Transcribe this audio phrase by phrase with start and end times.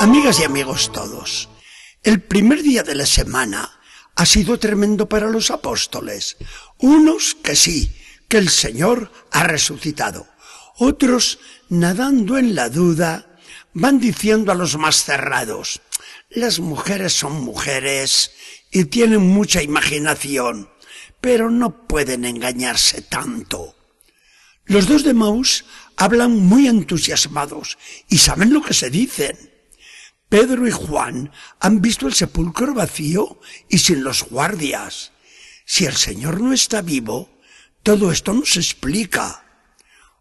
[0.00, 1.48] Amigas y amigos todos,
[2.04, 3.80] el primer día de la semana
[4.14, 6.36] ha sido tremendo para los apóstoles.
[6.78, 7.92] Unos que sí,
[8.28, 10.28] que el Señor ha resucitado.
[10.76, 13.38] Otros, nadando en la duda,
[13.74, 15.80] van diciendo a los más cerrados,
[16.30, 18.30] las mujeres son mujeres
[18.70, 20.70] y tienen mucha imaginación,
[21.20, 23.74] pero no pueden engañarse tanto.
[24.64, 25.64] Los dos de Maus
[25.96, 29.57] hablan muy entusiasmados y saben lo que se dicen.
[30.28, 35.12] Pedro y Juan han visto el sepulcro vacío y sin los guardias.
[35.64, 37.30] Si el Señor no está vivo,
[37.82, 39.44] todo esto no se explica.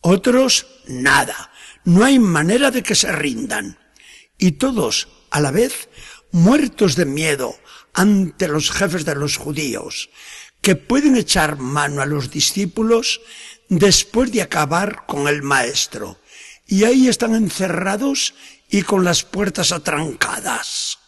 [0.00, 1.52] Otros, nada.
[1.84, 3.78] No hay manera de que se rindan.
[4.38, 5.88] Y todos, a la vez,
[6.32, 7.54] muertos de miedo
[7.92, 10.10] ante los jefes de los judíos,
[10.62, 13.20] que pueden echar mano a los discípulos
[13.68, 16.18] después de acabar con el maestro.
[16.66, 18.34] Y ahí están encerrados
[18.70, 20.98] y con las puertas atrancadas.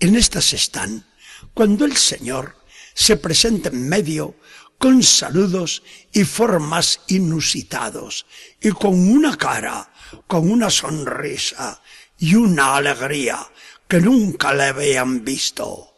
[0.00, 1.06] En estas están
[1.54, 2.56] cuando el Señor
[2.94, 4.36] se presenta en medio
[4.78, 8.26] con saludos y formas inusitados
[8.60, 9.92] y con una cara,
[10.26, 11.82] con una sonrisa
[12.18, 13.48] y una alegría
[13.88, 15.94] que nunca le habían visto.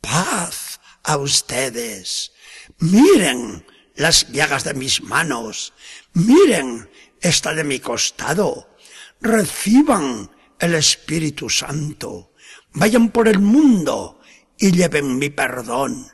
[0.00, 2.32] Paz a ustedes.
[2.78, 3.66] Miren
[3.96, 5.72] las llagas de mis manos.
[6.12, 6.88] Miren
[7.20, 8.75] esta de mi costado.
[9.20, 12.32] Reciban el Espíritu Santo.
[12.72, 14.20] Vayan por el mundo
[14.58, 16.08] y lleven mi perdón.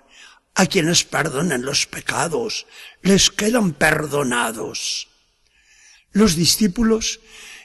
[0.55, 2.67] A quienes perdonen los pecados,
[3.01, 5.09] les quedan perdonados.
[6.13, 7.21] Los discípulos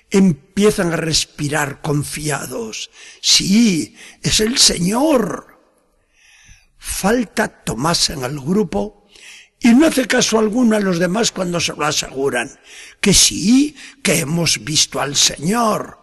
[0.10, 2.90] empiezan a respirar confiados.
[3.22, 5.60] Sí, es el Señor.
[6.78, 9.07] Falta Tomás en el grupo
[9.60, 12.60] y no hace caso alguno a los demás cuando se lo aseguran.
[13.02, 16.00] Que sí, que hemos visto al Señor.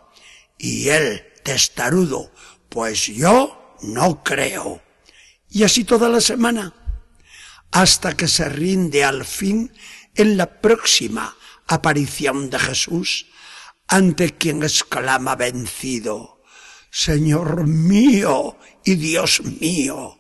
[0.59, 2.33] Y él, testarudo,
[2.69, 4.83] pues yo no creo.
[5.49, 6.75] Y así toda la semana,
[7.71, 9.73] hasta que se rinde al fin
[10.15, 11.37] en la próxima
[11.67, 13.27] aparición de Jesús,
[13.87, 16.43] ante quien exclama vencido,
[16.91, 20.19] Señor mío y Dios mío.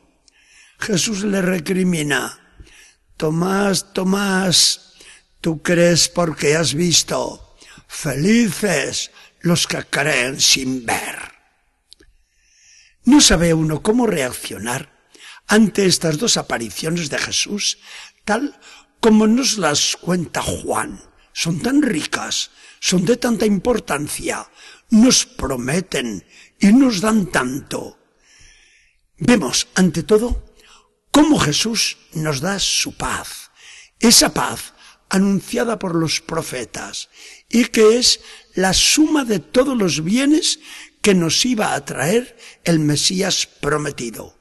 [0.78, 2.44] Jesús le recrimina,
[3.16, 4.94] Tomás, Tomás,
[5.41, 7.56] tú crees porque has visto.
[7.86, 9.10] Felices
[9.41, 11.32] los que creen sin ver.
[13.04, 14.91] No sabe uno cómo reaccionar
[15.47, 17.78] ante estas dos apariciones de Jesús,
[18.25, 18.58] tal
[19.00, 21.00] como nos las cuenta Juan.
[21.32, 22.50] Son tan ricas,
[22.81, 24.48] son de tanta importancia,
[24.91, 26.25] nos prometen
[26.58, 27.98] y nos dan tanto.
[29.19, 30.44] Vemos, ante todo,
[31.14, 33.52] cómo Jesús nos da su paz,
[34.00, 34.75] esa paz
[35.08, 37.08] anunciada por los profetas
[37.48, 38.19] y que es
[38.56, 40.58] la suma de todos los bienes
[41.02, 44.41] que nos iba a traer el Mesías prometido.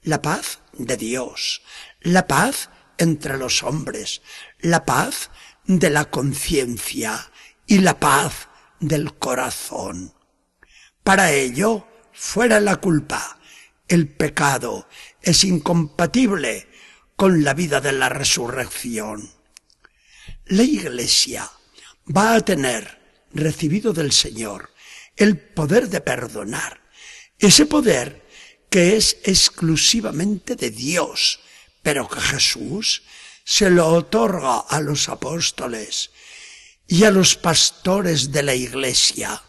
[0.00, 1.60] La paz de Dios,
[2.00, 4.22] la paz entre los hombres,
[4.60, 5.28] la paz
[5.66, 7.30] de la conciencia
[7.66, 8.48] y la paz
[8.80, 10.14] del corazón.
[11.02, 13.38] Para ello, fuera la culpa,
[13.88, 14.88] el pecado,
[15.22, 16.68] es incompatible
[17.16, 19.30] con la vida de la resurrección.
[20.46, 21.50] La Iglesia
[22.14, 24.70] va a tener recibido del Señor
[25.16, 26.82] el poder de perdonar,
[27.38, 28.26] ese poder
[28.70, 31.40] que es exclusivamente de Dios,
[31.82, 33.02] pero que Jesús
[33.44, 36.10] se lo otorga a los apóstoles
[36.86, 39.42] y a los pastores de la Iglesia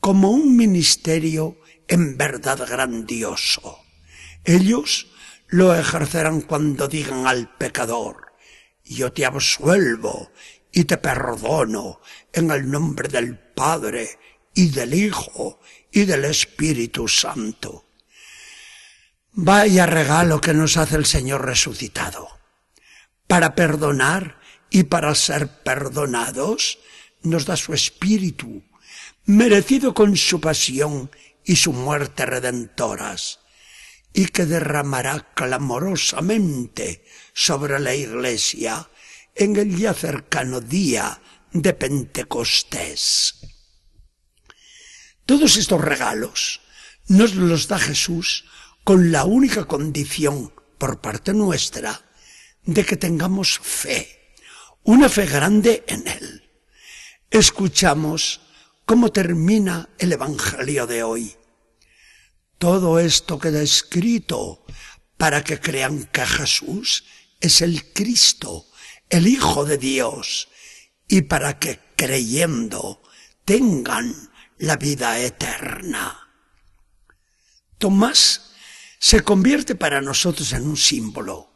[0.00, 3.80] como un ministerio en verdad grandioso.
[4.44, 5.08] Ellos
[5.48, 8.32] lo ejercerán cuando digan al pecador,
[8.84, 10.32] yo te absuelvo
[10.72, 12.00] y te perdono
[12.32, 14.18] en el nombre del Padre
[14.54, 15.60] y del Hijo
[15.90, 17.84] y del Espíritu Santo.
[19.32, 22.28] Vaya regalo que nos hace el Señor resucitado.
[23.26, 24.40] Para perdonar
[24.70, 26.78] y para ser perdonados,
[27.22, 28.62] nos da su Espíritu,
[29.24, 31.10] merecido con su pasión
[31.46, 33.38] y su muerte redentoras
[34.12, 38.90] y que derramará clamorosamente sobre la Iglesia
[39.34, 41.20] en el ya cercano día
[41.52, 43.36] de Pentecostés.
[45.24, 46.60] Todos estos regalos
[47.08, 48.44] nos los da Jesús
[48.82, 52.02] con la única condición por parte nuestra
[52.64, 54.34] de que tengamos fe,
[54.82, 56.50] una fe grande en Él.
[57.30, 58.40] Escuchamos
[58.86, 61.36] cómo termina el Evangelio de hoy.
[62.56, 64.64] Todo esto queda escrito
[65.18, 67.04] para que crean que Jesús
[67.40, 68.66] es el Cristo,
[69.10, 70.48] el Hijo de Dios,
[71.08, 73.02] y para que creyendo
[73.44, 74.14] tengan
[74.58, 76.30] la vida eterna.
[77.78, 78.52] Tomás
[78.98, 81.52] se convierte para nosotros en un símbolo.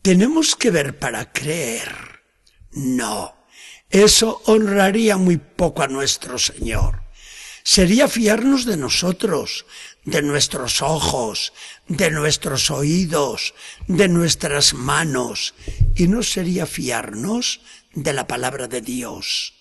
[0.00, 2.22] ¿Tenemos que ver para creer?
[2.72, 3.41] No.
[3.92, 7.02] Eso honraría muy poco a nuestro Señor.
[7.62, 9.66] Sería fiarnos de nosotros,
[10.06, 11.52] de nuestros ojos,
[11.88, 13.54] de nuestros oídos,
[13.88, 15.54] de nuestras manos,
[15.94, 17.60] y no sería fiarnos
[17.92, 19.52] de la palabra de Dios.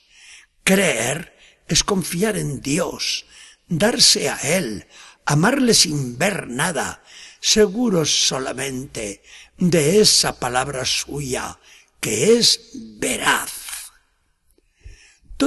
[0.63, 1.37] Creer
[1.67, 3.25] es confiar en Dios,
[3.67, 4.87] darse a Él,
[5.25, 7.03] amarle sin ver nada,
[7.41, 9.23] seguros solamente
[9.57, 11.59] de esa palabra suya,
[11.99, 13.60] que es veraz.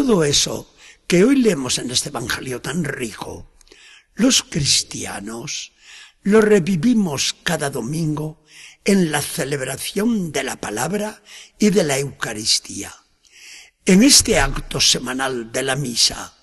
[0.06, 0.70] Todo eso
[1.06, 3.56] que hoy leemos en este Evangelio tan rico,
[4.12, 5.72] los cristianos
[6.22, 8.44] lo revivimos cada domingo
[8.84, 11.22] en la celebración de la palabra
[11.58, 12.94] y de la Eucaristía.
[13.86, 16.36] En este acto semanal de la misa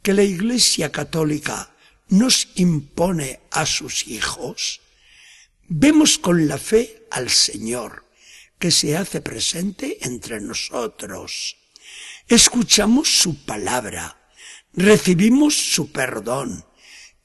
[0.00, 1.76] que la Iglesia Católica
[2.08, 4.80] nos impone a sus hijos,
[5.68, 8.06] vemos con la fe al Señor
[8.58, 11.58] que se hace presente entre nosotros.
[12.28, 14.16] Escuchamos su palabra,
[14.72, 16.64] recibimos su perdón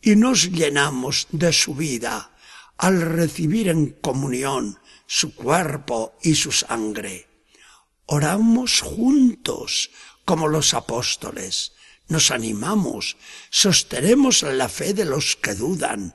[0.01, 2.35] y nos llenamos de su vida
[2.77, 7.27] al recibir en comunión su cuerpo y su sangre.
[8.07, 9.89] Oramos juntos
[10.25, 11.71] como los apóstoles,
[12.09, 13.15] nos animamos,
[13.49, 16.13] sostenemos la fe de los que dudan,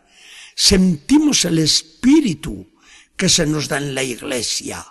[0.54, 2.70] sentimos el espíritu
[3.16, 4.86] que se nos da en la iglesia,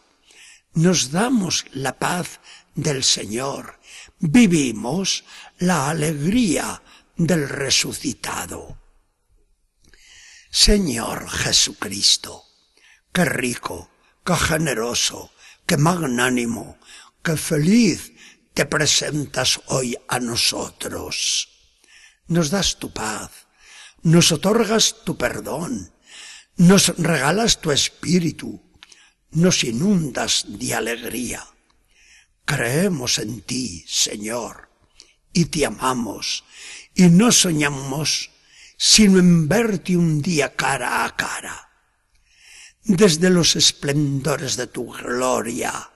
[0.74, 2.39] nos damos la paz
[2.75, 3.80] del Señor,
[4.24, 5.25] vivimos
[5.60, 6.81] la alegría
[7.18, 8.78] del resucitado.
[10.50, 12.46] Señor Jesucristo,
[13.12, 13.90] qué rico,
[14.24, 15.31] qué generoso,
[15.66, 16.78] qué magnánimo,
[17.22, 18.14] qué feliz
[18.54, 21.50] te presentas hoy a nosotros.
[22.28, 23.30] Nos das tu paz,
[24.04, 25.92] nos otorgas tu perdón,
[26.56, 28.62] nos regalas tu espíritu,
[29.31, 31.46] nos inundas de alegría.
[32.45, 34.69] Creemos en ti, Señor,
[35.31, 36.44] y te amamos,
[36.94, 38.30] y no soñamos
[38.86, 41.69] sino en verte un día cara a cara.
[42.84, 45.90] Desde los esplendores de tu gloria,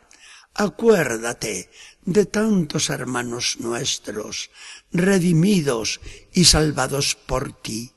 [0.53, 1.69] acuérdate
[2.03, 4.51] de tantos hermanos nuestros,
[4.93, 5.99] redimidos
[6.31, 7.91] y salvados por ti,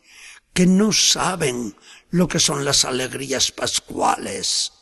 [0.53, 1.77] que no saben
[2.11, 4.73] lo que son las alegrías pascuales.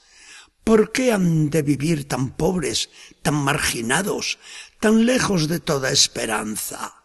[0.68, 2.90] ¿Por qué han de vivir tan pobres,
[3.22, 4.38] tan marginados,
[4.80, 7.04] tan lejos de toda esperanza?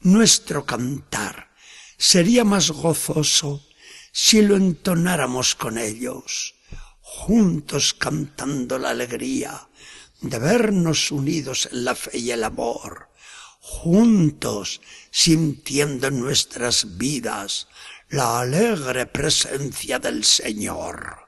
[0.00, 1.50] Nuestro cantar
[1.98, 3.68] sería más gozoso
[4.12, 6.54] si lo entonáramos con ellos,
[7.02, 9.68] juntos cantando la alegría
[10.22, 13.10] de vernos unidos en la fe y el amor,
[13.60, 14.80] juntos
[15.10, 17.68] sintiendo en nuestras vidas
[18.08, 21.27] la alegre presencia del Señor.